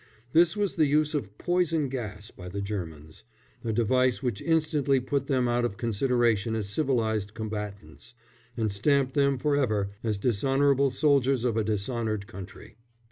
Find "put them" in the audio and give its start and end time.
4.99-5.47